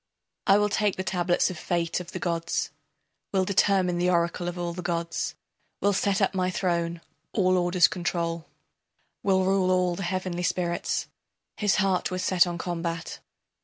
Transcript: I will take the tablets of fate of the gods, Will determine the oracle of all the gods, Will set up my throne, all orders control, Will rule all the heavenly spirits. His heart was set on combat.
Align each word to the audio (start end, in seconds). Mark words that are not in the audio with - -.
I 0.47 0.57
will 0.57 0.69
take 0.69 0.95
the 0.95 1.03
tablets 1.03 1.51
of 1.51 1.59
fate 1.59 1.99
of 1.99 2.11
the 2.11 2.17
gods, 2.17 2.71
Will 3.31 3.45
determine 3.45 3.99
the 3.99 4.09
oracle 4.09 4.47
of 4.47 4.57
all 4.57 4.73
the 4.73 4.81
gods, 4.81 5.35
Will 5.79 5.93
set 5.93 6.23
up 6.23 6.33
my 6.33 6.49
throne, 6.49 7.01
all 7.33 7.55
orders 7.55 7.87
control, 7.87 8.47
Will 9.21 9.45
rule 9.45 9.69
all 9.69 9.95
the 9.95 10.01
heavenly 10.01 10.41
spirits. 10.41 11.07
His 11.55 11.75
heart 11.75 12.09
was 12.09 12.23
set 12.23 12.47
on 12.47 12.57
combat. 12.57 13.19